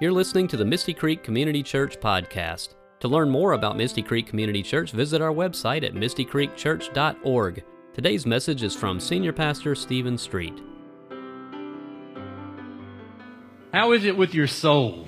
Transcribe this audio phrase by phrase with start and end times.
[0.00, 2.74] You're listening to the Misty Creek Community Church podcast.
[2.98, 7.64] To learn more about Misty Creek Community Church, visit our website at mistycreekchurch.org.
[7.92, 10.60] Today's message is from Senior Pastor Stephen Street.
[13.72, 15.06] How is it with your soul?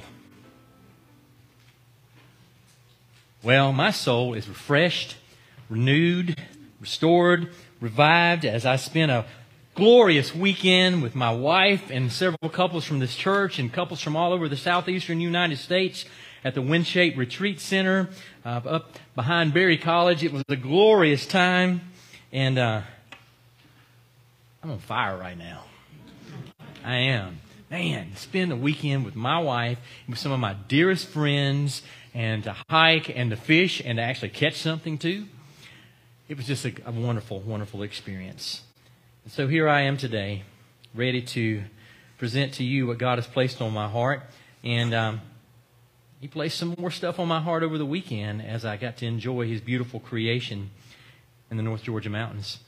[3.43, 5.17] Well, my soul is refreshed,
[5.69, 6.41] renewed,
[6.81, 7.51] restored,
[7.81, 9.25] revived as I spent a
[9.77, 14.33] glorious weekend with my wife and several couples from this church and couples from all
[14.33, 16.07] over the southeastern United States
[16.43, 18.09] at the WinShape Retreat Center
[18.43, 20.25] uh, up behind Berry College.
[20.25, 21.83] It was a glorious time,
[22.33, 22.81] and uh,
[24.63, 25.65] I'm on fire right now.
[26.83, 27.41] I am.
[27.71, 31.83] Man, spend a weekend with my wife and with some of my dearest friends
[32.15, 35.27] and to hike and to fish and to actually catch something too.
[36.31, 38.63] It was just a, a wonderful, wonderful experience.
[39.29, 40.45] So here I am today,
[40.95, 41.65] ready to
[42.17, 44.23] present to you what God has placed on my heart.
[44.63, 45.21] And um,
[46.21, 49.07] He placed some more stuff on my heart over the weekend as I got to
[49.07, 50.71] enjoy His beautiful creation
[51.51, 52.61] in the North Georgia mountains.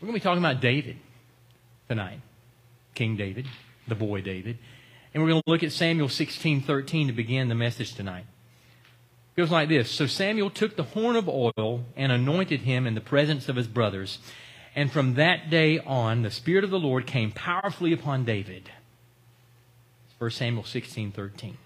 [0.00, 0.98] We're going to be talking about David
[1.88, 2.20] tonight,
[2.94, 3.46] King David,
[3.88, 4.58] the boy David.
[5.14, 8.26] And we're going to look at Samuel 16 13 to begin the message tonight.
[9.34, 12.94] It goes like this So Samuel took the horn of oil and anointed him in
[12.94, 14.18] the presence of his brothers.
[14.74, 18.70] And from that day on, the Spirit of the Lord came powerfully upon David.
[20.18, 21.56] 1 Samuel 16 13.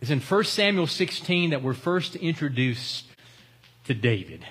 [0.00, 3.06] It's in 1 Samuel 16 that we're first introduced
[3.84, 4.44] to David.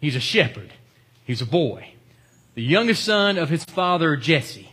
[0.00, 0.72] He's a shepherd,
[1.24, 1.94] he's a boy,
[2.54, 4.70] the youngest son of his father Jesse.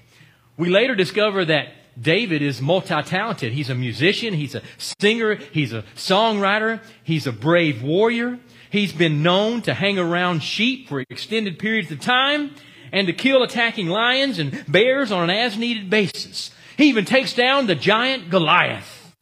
[0.58, 3.53] We later discover that David is multi talented.
[3.53, 8.39] He's a musician, he's a singer, he's a songwriter, he's a brave warrior.
[8.74, 12.56] He's been known to hang around sheep for extended periods of time
[12.92, 16.50] and to kill attacking lions and bears on an as needed basis.
[16.76, 19.14] He even takes down the giant Goliath.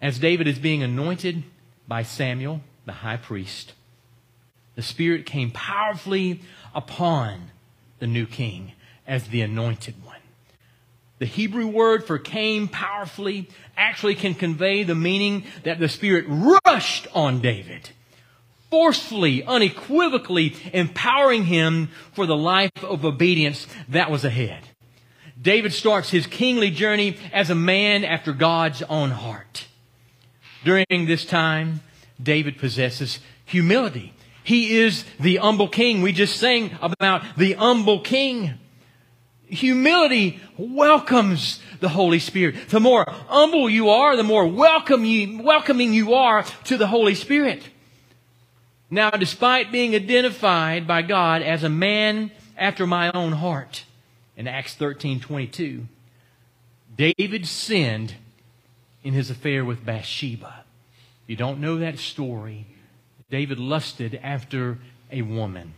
[0.00, 1.42] As David is being anointed
[1.86, 3.74] by Samuel, the high priest,
[4.76, 6.40] the Spirit came powerfully
[6.74, 7.50] upon
[7.98, 8.72] the new king
[9.06, 10.09] as the anointed one.
[11.20, 17.06] The Hebrew word for came powerfully actually can convey the meaning that the Spirit rushed
[17.14, 17.90] on David,
[18.70, 24.62] forcefully, unequivocally empowering him for the life of obedience that was ahead.
[25.40, 29.66] David starts his kingly journey as a man after God's own heart.
[30.64, 31.80] During this time,
[32.22, 34.14] David possesses humility.
[34.42, 36.00] He is the humble king.
[36.00, 38.54] We just sang about the humble king.
[39.50, 42.68] Humility welcomes the Holy Spirit.
[42.68, 47.14] The more humble you are, the more welcome you, welcoming you are to the Holy
[47.14, 47.68] Spirit.
[48.90, 53.84] Now, despite being identified by God as a man after my own heart,
[54.36, 55.86] in Acts 13 22,
[56.96, 58.14] David sinned
[59.04, 60.64] in his affair with Bathsheba.
[61.24, 62.66] If you don't know that story,
[63.30, 64.78] David lusted after
[65.12, 65.74] a woman.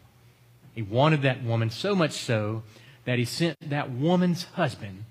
[0.75, 2.63] He wanted that woman so much so
[3.05, 5.05] that he sent that woman's husband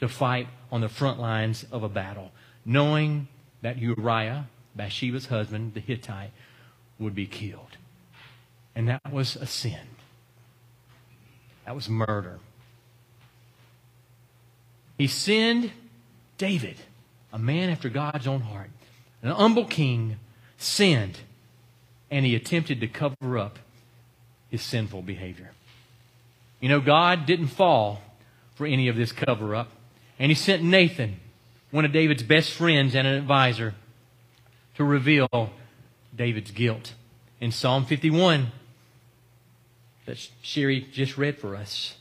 [0.00, 2.32] to fight on the front lines of a battle,
[2.64, 3.28] knowing
[3.62, 6.32] that Uriah, Bathsheba's husband, the Hittite,
[6.98, 7.76] would be killed.
[8.74, 9.78] And that was a sin.
[11.64, 12.40] That was murder.
[14.98, 15.72] He sinned
[16.38, 16.76] David,
[17.32, 18.70] a man after God's own heart,
[19.22, 20.18] an humble king,
[20.58, 21.18] sinned,
[22.10, 23.58] and he attempted to cover up
[24.50, 25.52] his sinful behavior.
[26.62, 28.00] You know, God didn't fall
[28.54, 29.68] for any of this cover up.
[30.18, 31.18] And he sent Nathan,
[31.72, 33.74] one of David's best friends and an advisor,
[34.76, 35.50] to reveal
[36.14, 36.94] David's guilt.
[37.40, 38.52] In Psalm 51,
[40.06, 41.96] that Sherry just read for us,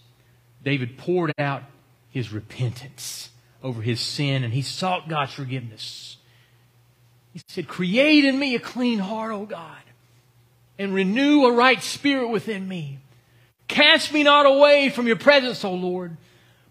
[0.64, 1.64] David poured out
[2.12, 3.30] his repentance
[3.64, 6.18] over his sin and he sought God's forgiveness.
[7.34, 9.82] He said, Create in me a clean heart, O God,
[10.78, 13.00] and renew a right spirit within me.
[13.72, 16.18] Cast me not away from your presence, O Lord,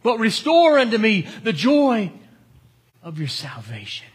[0.03, 2.13] but restore unto me the joy
[3.03, 4.07] of your salvation.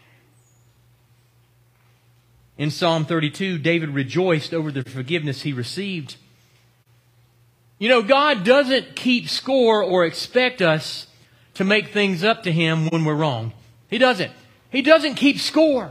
[2.56, 6.14] In Psalm 32, David rejoiced over the forgiveness he received.
[7.80, 11.08] You know, God doesn't keep score or expect us
[11.54, 13.52] to make things up to Him when we're wrong.
[13.90, 14.30] He doesn't.
[14.70, 15.90] He doesn't keep score.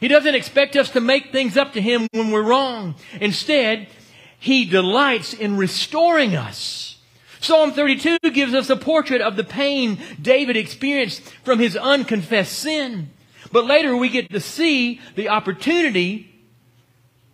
[0.00, 2.96] He doesn't expect us to make things up to Him when we're wrong.
[3.20, 3.86] Instead,
[4.42, 6.96] he delights in restoring us.
[7.38, 13.10] Psalm 32 gives us a portrait of the pain David experienced from his unconfessed sin.
[13.52, 16.28] But later we get to see the opportunity,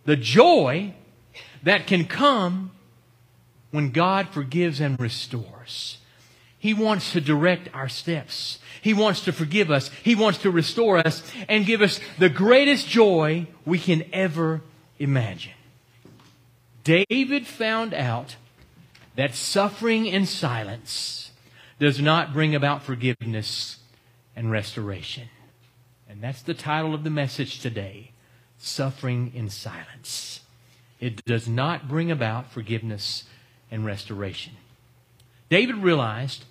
[0.05, 0.93] the joy
[1.63, 2.69] that can come
[3.71, 5.97] when God forgives and restores.
[6.59, 8.59] He wants to direct our steps.
[8.83, 9.89] He wants to forgive us.
[10.03, 14.61] He wants to restore us and give us the greatest joy we can ever
[14.99, 15.53] imagine.
[16.83, 18.35] David found out
[19.15, 21.31] that suffering in silence
[21.79, 23.77] does not bring about forgiveness
[24.35, 25.27] and restoration.
[26.07, 28.11] And that's the title of the message today
[28.57, 30.41] Suffering in Silence.
[30.99, 33.23] It does not bring about forgiveness
[33.71, 34.53] and restoration.
[35.49, 36.43] David realized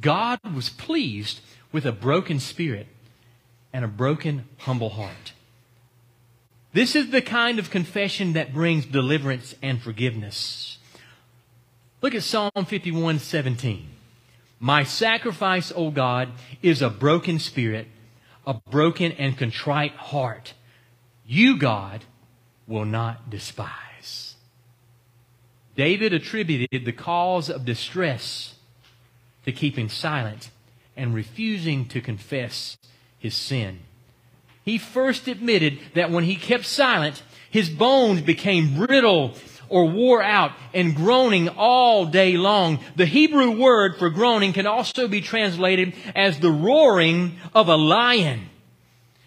[0.00, 1.40] God was pleased
[1.72, 2.86] with a broken spirit
[3.72, 5.32] and a broken, humble heart.
[6.76, 10.76] This is the kind of confession that brings deliverance and forgiveness.
[12.02, 13.88] Look at Psalm 51 17.
[14.60, 17.88] My sacrifice, O God, is a broken spirit,
[18.46, 20.52] a broken and contrite heart.
[21.24, 22.04] You, God,
[22.66, 24.34] will not despise.
[25.76, 28.54] David attributed the cause of distress
[29.46, 30.50] to keeping silent
[30.94, 32.76] and refusing to confess
[33.18, 33.78] his sin.
[34.66, 39.34] He first admitted that when he kept silent, his bones became brittle
[39.68, 42.80] or wore out and groaning all day long.
[42.96, 48.50] The Hebrew word for groaning can also be translated as the roaring of a lion.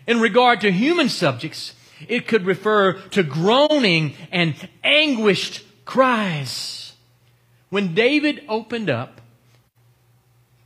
[0.06, 1.74] In regard to human subjects,
[2.10, 6.92] it could refer to groaning and anguished cries.
[7.70, 9.22] When David opened up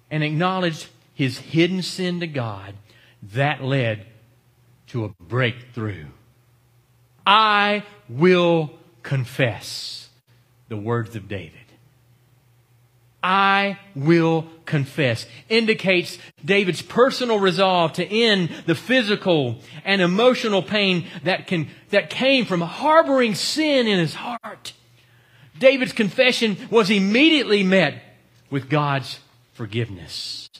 [0.09, 2.73] and acknowledged his hidden sin to God,
[3.21, 4.07] that led
[4.93, 6.05] to a breakthrough.
[7.25, 10.07] I will confess
[10.69, 11.59] the words of David.
[13.23, 21.47] I will confess indicates David's personal resolve to end the physical and emotional pain that
[21.47, 24.73] can, that came from harboring sin in his heart.
[25.57, 27.95] David's confession was immediately met
[28.51, 29.19] with God's
[29.53, 30.51] forgiveness.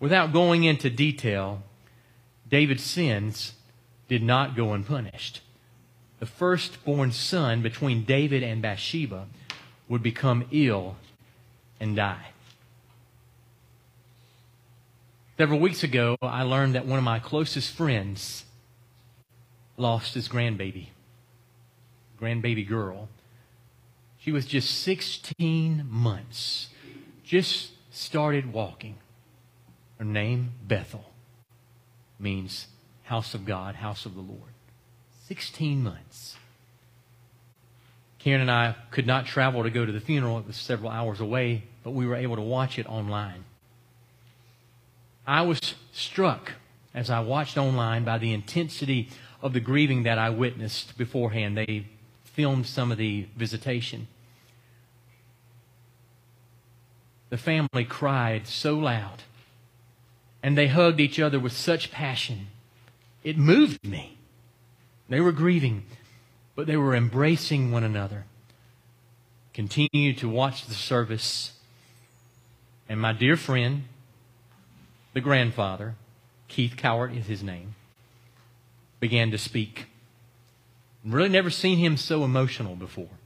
[0.00, 1.62] Without going into detail,
[2.48, 3.54] David's sins
[4.08, 5.40] did not go unpunished.
[6.18, 9.26] The firstborn son between David and Bathsheba
[9.88, 10.96] would become ill
[11.80, 12.30] and die.
[15.36, 18.44] Several weeks ago, I learned that one of my closest friends
[19.76, 20.88] lost his grandbaby,
[22.18, 23.10] grandbaby girl.
[24.18, 26.70] She was just 16 months,
[27.22, 28.96] just started walking.
[29.98, 31.10] Her name, Bethel,
[32.18, 32.66] means
[33.04, 34.52] house of God, house of the Lord.
[35.26, 36.36] 16 months.
[38.18, 40.38] Karen and I could not travel to go to the funeral.
[40.38, 43.44] It was several hours away, but we were able to watch it online.
[45.26, 45.60] I was
[45.92, 46.52] struck
[46.94, 49.10] as I watched online by the intensity
[49.42, 51.56] of the grieving that I witnessed beforehand.
[51.56, 51.86] They
[52.24, 54.08] filmed some of the visitation.
[57.28, 59.22] The family cried so loud
[60.46, 62.46] and they hugged each other with such passion.
[63.24, 64.16] It moved me.
[65.08, 65.82] They were grieving,
[66.54, 68.26] but they were embracing one another.
[69.52, 71.54] Continued to watch the service.
[72.88, 73.86] And my dear friend,
[75.14, 75.96] the grandfather,
[76.46, 77.74] Keith Cowart is his name,
[79.00, 79.86] began to speak.
[81.04, 83.18] Really never seen him so emotional before,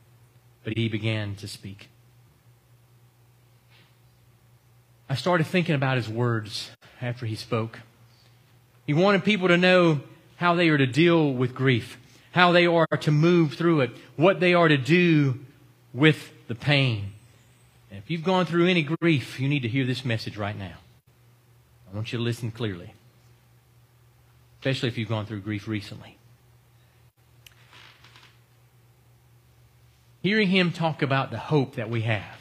[0.65, 1.91] but he began to speak.
[5.11, 6.71] I started thinking about his words
[7.03, 7.81] after he spoke.
[8.87, 10.03] He wanted people to know
[10.37, 11.99] how they are to deal with grief,
[12.31, 15.41] how they are to move through it, what they are to do
[15.93, 17.13] with the pain.
[17.91, 20.77] And if you've gone through any grief, you need to hear this message right now.
[21.93, 22.95] I want you to listen clearly,
[24.61, 26.19] especially if you've gone through grief recently.
[30.23, 32.40] Hearing him talk about the hope that we have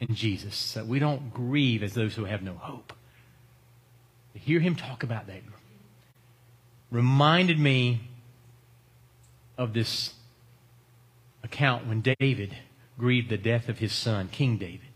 [0.00, 2.92] in Jesus, that we don't grieve as those who have no hope
[4.34, 5.40] to hear him talk about that
[6.90, 8.00] reminded me
[9.58, 10.14] of this
[11.42, 12.54] account when David
[12.98, 14.88] grieved the death of his son, King David,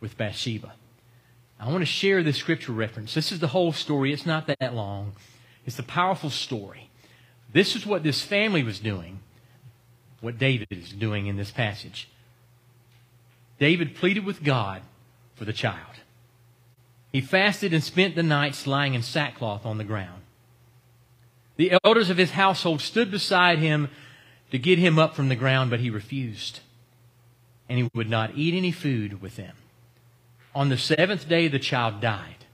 [0.00, 0.72] with Bathsheba.
[1.58, 3.12] I want to share this scripture reference.
[3.12, 4.12] This is the whole story.
[4.12, 5.12] It's not that long.
[5.66, 6.90] It's a powerful story.
[7.52, 9.20] This is what this family was doing,
[10.20, 12.08] what David is doing in this passage.
[13.60, 14.82] David pleaded with God
[15.36, 15.76] for the child.
[17.12, 20.22] He fasted and spent the nights lying in sackcloth on the ground.
[21.56, 23.90] The elders of his household stood beside him
[24.50, 26.60] to get him up from the ground, but he refused.
[27.68, 29.56] And he would not eat any food with them.
[30.54, 32.46] On the seventh day, the child died.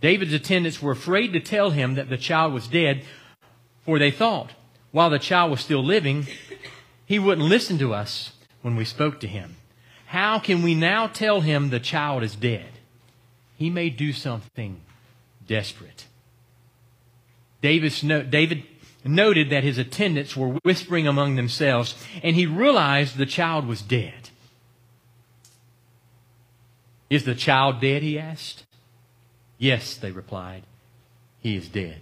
[0.00, 3.04] David's attendants were afraid to tell him that the child was dead,
[3.84, 4.52] for they thought,
[4.92, 6.28] while the child was still living,
[7.04, 9.56] he wouldn't listen to us when we spoke to him.
[10.08, 12.70] How can we now tell him the child is dead?
[13.58, 14.80] He may do something
[15.46, 16.06] desperate.
[17.60, 18.62] Davis David
[19.04, 24.30] noted that his attendants were whispering among themselves, and he realized the child was dead.
[27.10, 28.02] Is the child dead?
[28.02, 28.64] he asked.
[29.58, 30.62] Yes, they replied.
[31.40, 32.00] He is dead.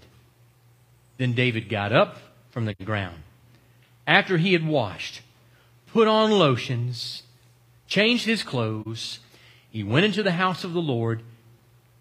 [1.19, 2.19] Then David got up
[2.51, 3.25] from the ground.
[4.07, 5.23] After he had washed,
[5.93, 7.25] put on lotions,
[7.87, 9.21] changed his clothes,
[9.71, 11.23] he went into the house of the Lord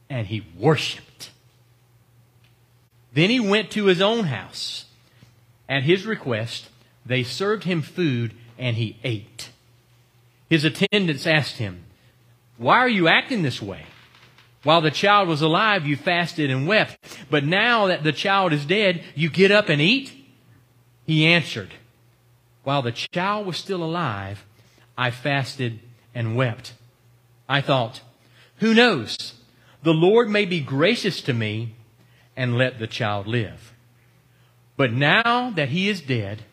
[0.10, 1.32] and he worshiped.
[3.14, 4.86] Then he went to his own house.
[5.68, 6.70] At his request,
[7.06, 9.50] they served him food and he ate.
[10.50, 11.84] His attendants asked him,
[12.58, 13.86] Why are you acting this way?
[14.64, 16.98] While the child was alive, you fasted and wept.
[17.30, 20.12] But now that the child is dead, you get up and eat?
[21.06, 21.70] He answered,
[22.64, 24.44] While the child was still alive,
[24.98, 25.80] I fasted
[26.14, 26.74] and wept.
[27.48, 28.02] I thought,
[28.58, 29.34] Who knows?
[29.84, 31.76] The Lord may be gracious to me
[32.36, 33.74] and let the child live.
[34.78, 36.44] But now that he is dead,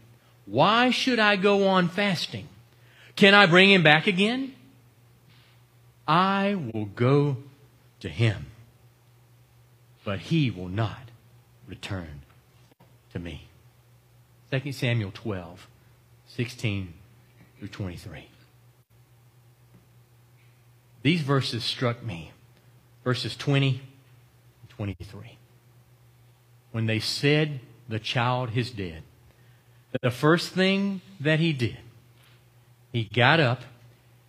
[0.47, 2.49] why should I go on fasting?
[3.17, 4.55] Can I bring him back again?
[6.07, 7.39] I will go
[8.01, 8.47] to him,
[10.05, 11.11] but he will not
[11.67, 12.23] return
[13.13, 13.49] to me.
[14.51, 15.69] 2 Samuel 12,
[16.29, 16.93] 16
[17.63, 18.27] through 23.
[21.03, 22.33] These verses struck me,
[23.05, 23.81] verses 20
[24.63, 25.39] and 23.
[26.73, 29.05] When they said the child is dead,
[30.01, 31.79] the first thing that he did,
[32.91, 33.61] he got up,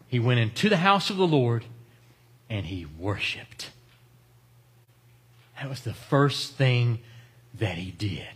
[0.08, 1.66] he went into the house of the Lord,
[2.52, 3.72] and he worshiped.
[5.58, 7.00] That was the first thing
[7.52, 8.36] that he did.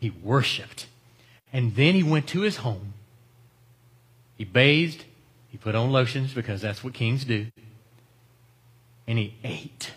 [0.00, 0.88] He worshiped.
[1.52, 2.94] And then he went to his home.
[4.36, 5.04] He bathed.
[5.48, 7.46] He put on lotions because that's what kings do.
[9.06, 9.92] And he ate.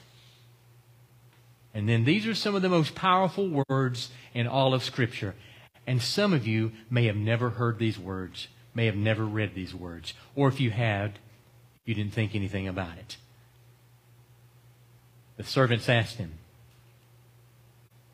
[1.74, 5.36] And then these are some of the most powerful words in all of Scripture.
[5.86, 9.74] And some of you may have never heard these words, may have never read these
[9.74, 10.13] words.
[10.36, 11.19] Or if you had,
[11.86, 13.17] you didn't think anything about it.
[15.38, 16.34] The servants asked him,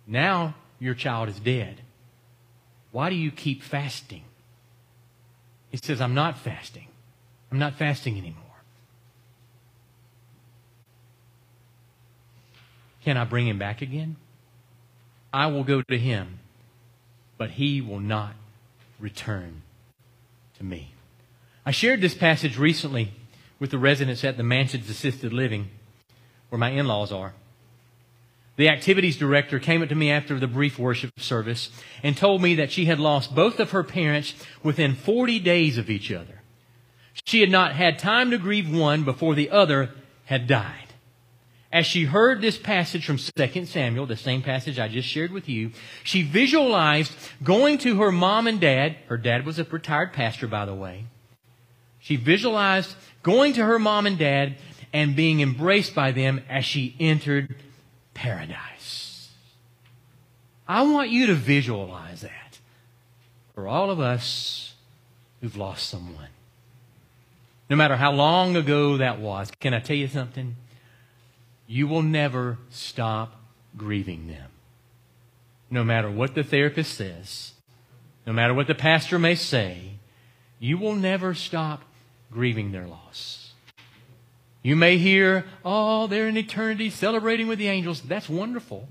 [0.06, 1.82] Now your child is dead.
[2.92, 4.24] Why do you keep fasting?
[5.76, 6.88] He says, I'm not fasting.
[7.52, 8.44] I'm not fasting anymore.
[13.04, 14.16] Can I bring him back again?
[15.34, 16.40] I will go to him,
[17.38, 18.36] but he will not
[19.02, 19.64] return
[20.60, 20.94] to me.
[21.66, 23.12] I shared this passage recently
[23.60, 25.72] with the residents at the Mansions Assisted Living,
[26.48, 27.34] where my in laws are.
[28.58, 31.70] The activities director came up to me after the brief worship service
[32.02, 34.34] and told me that she had lost both of her parents
[34.64, 36.42] within 40 days of each other.
[37.26, 39.92] She had not had time to grieve one before the other
[40.26, 40.82] had died.
[41.72, 45.50] As she heard this passage from 2 Samuel, the same passage I just shared with
[45.50, 45.72] you,
[46.06, 47.12] she visualized
[47.44, 48.96] going to her mom and dad.
[49.08, 51.06] Her dad was a retired pastor, by the way.
[52.00, 54.56] She visualized going to her mom and dad
[54.94, 57.56] and being embraced by them as she entered
[58.16, 59.30] paradise.
[60.68, 62.60] I want you to visualize that
[63.54, 64.74] for all of us
[65.40, 66.30] who've lost someone.
[67.70, 70.56] No matter how long ago that was, can I tell you something?
[71.68, 73.40] You will never stop
[73.78, 74.50] grieving them.
[75.70, 77.54] No matter what the therapist says,
[78.26, 79.92] no matter what the pastor may say,
[80.60, 81.84] you will never stop
[82.32, 83.45] grieving their loss.
[84.66, 88.02] You may hear, oh, they're in eternity celebrating with the angels.
[88.02, 88.90] That's wonderful.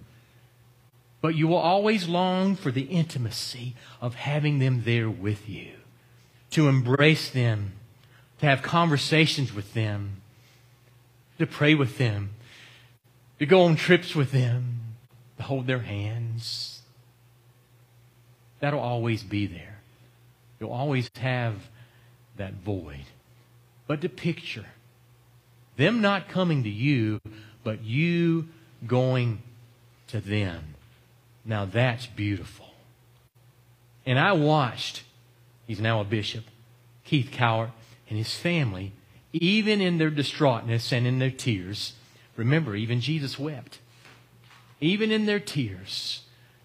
[1.20, 5.72] But you will always long for the intimacy of having them there with you,
[6.52, 7.72] to embrace them,
[8.38, 10.22] to have conversations with them,
[11.40, 12.30] to pray with them,
[13.40, 14.94] to go on trips with them,
[15.38, 16.82] to hold their hands.
[18.60, 19.80] That'll always be there.
[20.60, 21.68] You'll always have
[22.36, 23.06] that void
[23.88, 24.66] but to picture
[25.76, 27.20] them not coming to you,
[27.62, 28.48] but you
[28.86, 29.42] going
[30.08, 30.74] to them.
[31.44, 32.66] Now that's beautiful.
[34.06, 35.02] And I watched,
[35.66, 36.44] he's now a bishop,
[37.04, 37.70] Keith Cowart
[38.08, 38.92] and his family,
[39.32, 41.94] even in their distraughtness and in their tears.
[42.36, 43.78] Remember, even Jesus wept.
[44.80, 46.22] Even in their tears,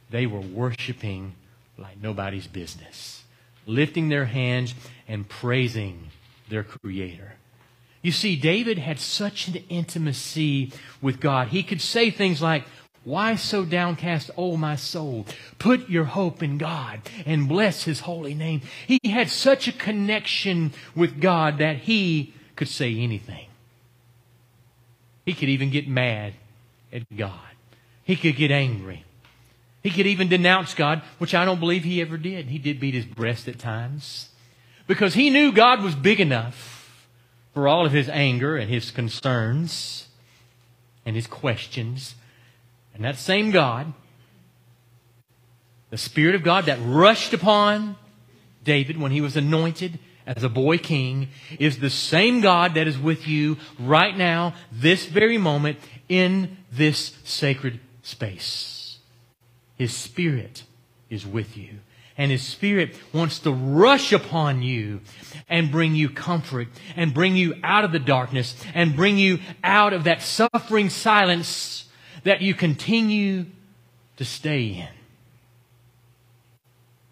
[0.10, 1.36] they were worshiping
[1.78, 3.24] like nobody's business,
[3.66, 4.74] lifting their hands
[5.08, 6.10] and praising
[6.50, 7.34] their Creator.
[8.02, 11.50] You see, David had such an intimacy with God.
[11.50, 12.64] He could say things like,
[13.04, 15.26] Why so downcast, O my soul?
[15.58, 18.62] Put your hope in God and bless his holy name.
[18.88, 23.48] He had such a connection with God that he could say anything.
[25.26, 26.34] He could even get mad
[26.94, 27.40] at God.
[28.04, 29.04] He could get angry.
[29.84, 32.48] He could even denounce God, which I don't believe he ever did.
[32.48, 34.30] He did beat his breast at times
[34.88, 36.79] because he knew God was big enough
[37.60, 40.08] for all of his anger and his concerns
[41.06, 42.16] and his questions.
[42.96, 43.92] And that same God,
[45.90, 47.98] the Spirit of God that rushed upon
[48.64, 51.28] David when he was anointed as a boy king,
[51.60, 57.18] is the same God that is with you right now, this very moment, in this
[57.26, 59.00] sacred space.
[59.76, 60.64] His Spirit
[61.10, 61.80] is with you.
[62.20, 65.00] And His Spirit wants to rush upon you
[65.48, 69.94] and bring you comfort and bring you out of the darkness and bring you out
[69.94, 71.86] of that suffering silence
[72.26, 73.46] that you continue
[74.18, 74.90] to stay in.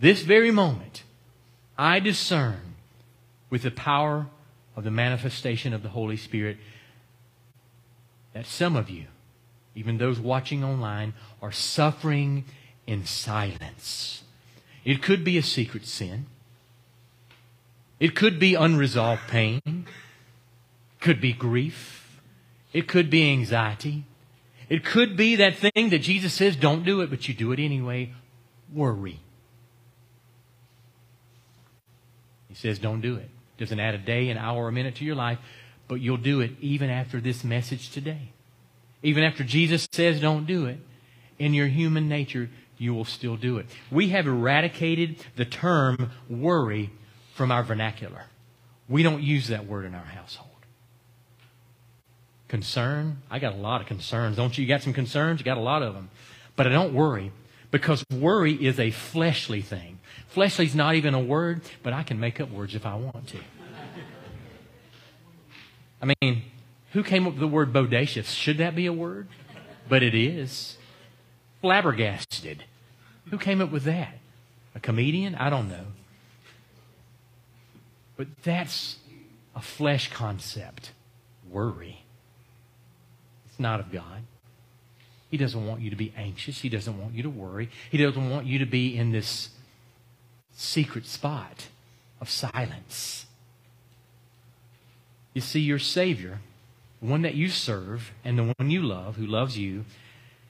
[0.02, 1.04] This very moment,
[1.78, 2.76] I discern
[3.50, 4.28] with the power
[4.76, 6.58] of the manifestation of the Holy Spirit
[8.34, 9.06] that some of you,
[9.74, 12.44] even those watching online, are suffering
[12.86, 14.24] in silence.
[14.88, 16.28] It could be a secret sin.
[18.00, 19.62] It could be unresolved pain.
[19.66, 22.22] It could be grief.
[22.72, 24.06] It could be anxiety.
[24.70, 27.60] It could be that thing that Jesus says, don't do it, but you do it
[27.60, 28.14] anyway.
[28.74, 29.20] Worry.
[32.48, 33.30] He says, don't do it.
[33.58, 35.40] Doesn't add a day, an hour, a minute to your life,
[35.90, 38.30] but you'll do it even after this message today.
[39.04, 40.80] Even after Jesus says, don't do it,
[41.38, 43.66] in your human nature, you will still do it.
[43.92, 46.92] We have eradicated the term worry
[47.34, 48.26] from our vernacular.
[48.90, 50.52] We don't use that word in our household.
[52.48, 54.38] Concern, I got a lot of concerns.
[54.38, 54.64] Don't you?
[54.64, 55.40] You got some concerns?
[55.40, 56.10] You got a lot of them.
[56.56, 57.32] But I don't worry
[57.72, 60.00] because worry is a fleshly thing.
[60.30, 63.28] Fleshly is not even a word, but I can make up words if I want
[63.28, 63.40] to.
[66.02, 66.44] I mean,
[66.94, 68.34] who came up with the word bodacious?
[68.34, 69.28] Should that be a word?
[69.90, 70.78] But it is.
[71.68, 72.64] Flabbergasted.
[73.30, 74.20] Who came up with that?
[74.74, 75.36] A comedian?
[75.36, 75.88] I don't know.
[78.16, 78.96] But that's
[79.54, 80.94] a flesh concept.
[81.50, 82.06] Worry.
[83.48, 84.22] It's not of God.
[85.30, 86.62] He doesn't want you to be anxious.
[86.62, 87.70] He doesn't want you to worry.
[87.92, 89.50] He doesn't want you to be in this
[90.54, 91.68] secret spot
[92.22, 93.26] of silence.
[95.34, 96.40] You see, your Savior,
[97.02, 99.84] the one that you serve and the one you love, who loves you,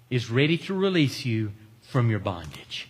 [0.10, 2.90] is ready to release you from your bondage.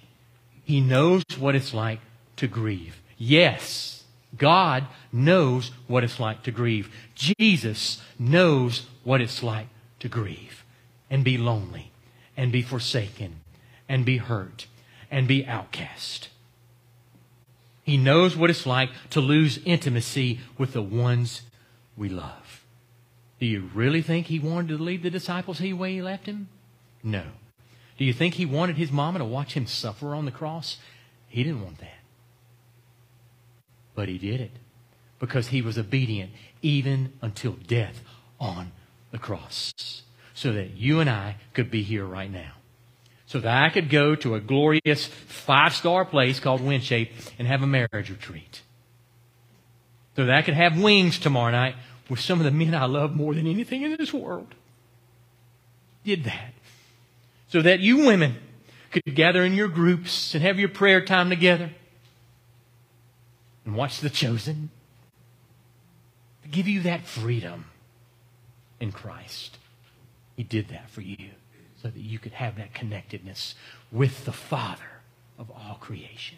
[0.64, 2.00] He knows what it's like
[2.38, 3.02] to grieve.
[3.18, 4.04] Yes,
[4.38, 6.92] God knows what it's like to grieve.
[7.16, 9.68] Jesus knows what it's like
[10.00, 10.64] to grieve
[11.10, 11.92] and be lonely
[12.36, 13.42] and be forsaken
[13.88, 14.68] and be hurt
[15.10, 16.30] and be outcast.
[17.84, 21.44] He knows what it's like to lose intimacy with the ones
[21.96, 22.66] we love.
[23.40, 26.50] Do you really think he wanted to leave the disciples the way he left him?
[27.04, 27.24] No.
[27.98, 30.78] Do you think he wanted his mama to watch him suffer on the cross?
[31.28, 32.00] He didn't want that.
[33.96, 34.52] But he did it
[35.20, 36.32] because he was obedient
[36.62, 38.02] even until death
[38.40, 38.72] on
[39.12, 39.74] the cross
[40.34, 42.52] so that you and I could be here right now.
[43.26, 47.64] So that I could go to a glorious five star place called WinShape and have
[47.64, 48.62] a marriage retreat.
[50.16, 51.76] So that I could have wings tomorrow night
[52.10, 54.56] with some of the men I love more than anything in this world.
[56.04, 56.54] Did that.
[57.50, 58.36] So that you women
[58.92, 61.72] could gather in your groups and have your prayer time together
[63.66, 64.70] and watch The Chosen.
[66.44, 67.66] To Give you that freedom
[68.80, 69.58] in Christ.
[70.36, 71.32] He did that for you
[71.82, 73.56] so that you could have that connectedness
[73.92, 75.02] with the Father
[75.38, 76.38] of all creation.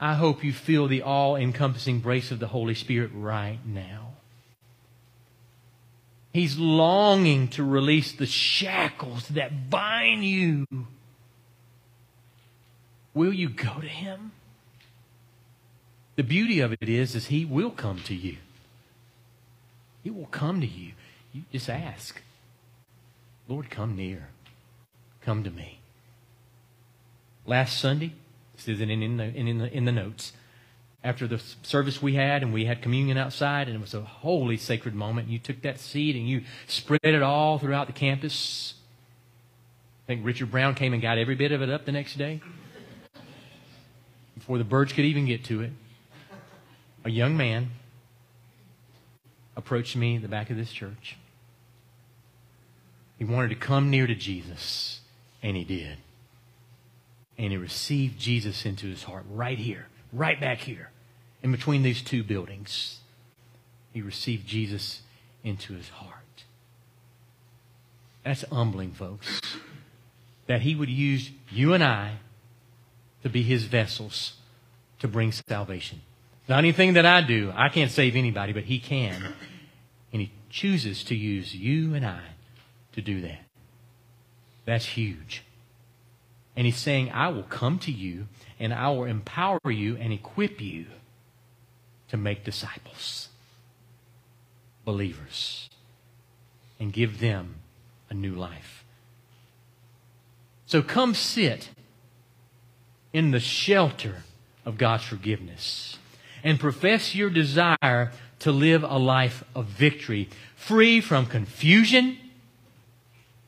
[0.00, 4.14] I hope you feel the all encompassing grace of the Holy Spirit right now.
[6.32, 10.66] He's longing to release the shackles that bind you.
[13.12, 14.32] Will you go to him?
[16.16, 18.38] The beauty of it is, is he will come to you.
[20.02, 20.92] He will come to you.
[21.32, 22.20] You just ask,
[23.48, 24.28] Lord, come near.
[25.22, 25.80] Come to me.
[27.46, 28.12] Last Sunday,
[28.56, 30.32] this isn't in the, in the, in the notes,
[31.04, 34.56] after the service we had and we had communion outside and it was a holy
[34.56, 38.74] sacred moment, you took that seed and you spread it all throughout the campus.
[40.04, 42.40] I think Richard Brown came and got every bit of it up the next day
[44.42, 45.70] before the birds could even get to it,
[47.04, 47.70] a young man
[49.56, 51.16] approached me at the back of this church.
[53.18, 54.98] He wanted to come near to Jesus,
[55.44, 55.98] and he did.
[57.38, 60.90] And he received Jesus into his heart right here, right back here,
[61.42, 63.00] in between these two buildings.
[63.92, 65.02] He received Jesus
[65.44, 66.44] into his heart.
[68.24, 69.40] That's humbling, folks.
[70.46, 72.18] That he would use you and I
[73.22, 74.34] to be his vessels
[75.00, 76.02] to bring salvation.
[76.48, 77.52] Not anything that I do.
[77.54, 79.34] I can't save anybody, but he can.
[80.12, 82.20] And he chooses to use you and I
[82.92, 83.40] to do that.
[84.64, 85.42] That's huge.
[86.56, 88.26] And he's saying, I will come to you
[88.58, 90.86] and I will empower you and equip you
[92.08, 93.28] to make disciples,
[94.84, 95.70] believers,
[96.78, 97.56] and give them
[98.10, 98.84] a new life.
[100.66, 101.70] So come sit
[103.12, 104.22] in the shelter
[104.64, 105.98] of God's forgiveness
[106.44, 112.18] and profess your desire to live a life of victory, free from confusion,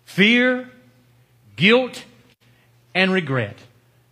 [0.04, 0.70] fear,
[1.56, 2.04] guilt,
[2.94, 3.56] and regret.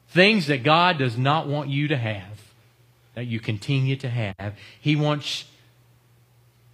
[0.08, 2.42] Things that God does not want you to have,
[3.14, 4.54] that you continue to have.
[4.80, 5.44] He wants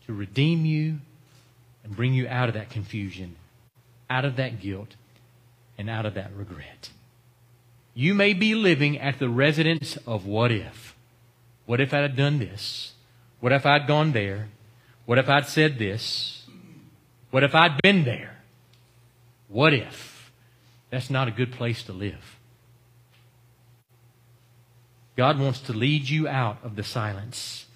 [0.07, 0.99] to redeem you
[1.85, 3.37] and bring you out of that confusion
[4.11, 4.97] out of that guilt
[5.77, 6.90] and out of that regret.
[7.94, 10.97] You may be living at the residence of what if.
[11.66, 12.92] What if I had done this?
[13.40, 14.49] What if I'd gone there?
[15.05, 16.42] What if I'd said this?
[17.31, 18.37] What if I'd been there?
[19.49, 20.08] What if?
[20.90, 22.38] That's not a good place to live.
[25.16, 27.66] God wants to lead you out of the silence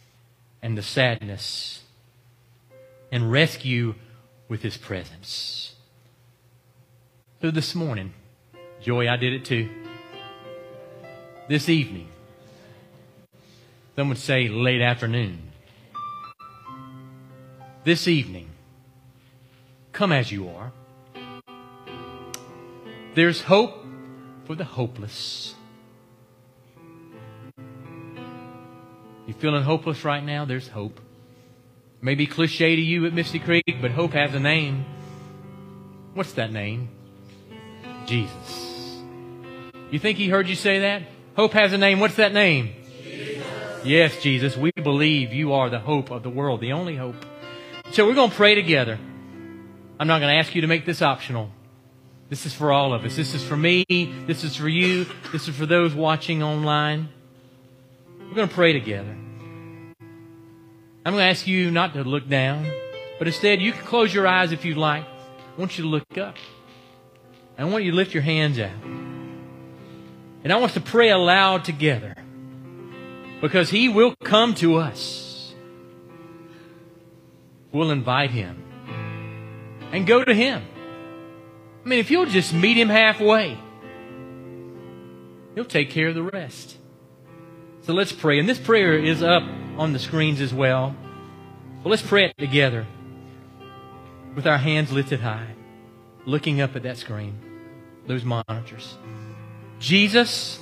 [0.63, 1.83] and the sadness
[3.11, 3.95] and rescue
[4.49, 5.75] with His presence.
[7.41, 8.15] Who this morning?
[8.81, 9.69] Joy, I did it too.
[11.49, 12.09] This evening.
[13.97, 15.51] Some would say late afternoon.
[17.85, 18.51] This evening.
[19.93, 20.73] Come as you are.
[23.15, 23.85] There's hope
[24.47, 25.55] for the hopeless.
[29.27, 30.45] You feeling hopeless right now?
[30.45, 30.99] There's hope.
[32.01, 34.85] Maybe cliche to you at Misty Creek, but hope has a name.
[36.15, 36.89] What's that name?
[38.07, 39.03] Jesus.
[39.91, 41.03] You think he heard you say that?
[41.37, 42.01] Hope has a name.
[42.01, 42.75] What's that name?
[43.03, 43.47] Jesus.
[43.85, 44.57] Yes, Jesus.
[44.57, 47.17] We believe you are the hope of the world, the only hope.
[47.93, 48.99] So we're going to pray together.
[50.01, 51.51] I'm not going to ask you to make this optional.
[52.33, 53.15] This is for all of us.
[53.15, 53.85] This is for me.
[54.27, 55.05] This is for you.
[55.33, 57.11] This is for those watching online.
[58.19, 59.15] We're going to pray together.
[60.01, 62.67] I'm going to ask you not to look down,
[63.19, 65.05] but instead you can close your eyes if you'd like.
[65.05, 66.37] I want you to look up.
[67.59, 68.83] I want you to lift your hands out.
[68.83, 72.17] And I want us to pray aloud together.
[73.43, 75.53] Because He will come to us.
[77.73, 78.65] We'll invite Him.
[79.93, 80.63] And go to Him.
[81.85, 83.59] I mean, if you'll just meet Him halfway,
[85.55, 86.77] He'll take care of the rest.
[87.83, 88.39] So let's pray.
[88.39, 89.43] And this prayer is up
[89.77, 90.95] on the screens as well.
[91.83, 92.87] Well, let's pray it together
[94.35, 95.55] with our hands lifted high
[96.25, 97.39] looking up at that screen,
[98.07, 98.97] those monitors.
[99.81, 100.59] Jesus,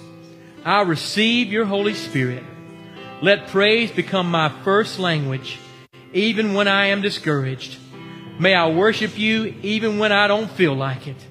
[0.64, 2.42] I receive your Holy Spirit.
[3.22, 5.58] Let praise become my first language,
[6.12, 7.76] even when I am discouraged.
[8.40, 11.26] May I worship you even when I don't feel like it.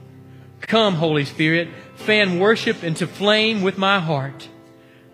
[0.61, 4.47] Come, Holy Spirit, fan worship into flame with my heart.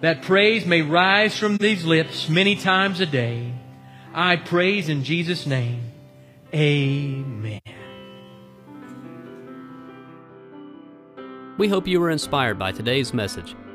[0.02, 3.54] That praise may rise from these lips many times a day.
[4.14, 5.90] I praise in Jesus' name.
[6.54, 7.62] Amen.
[11.58, 13.56] We hope you were inspired by today's message.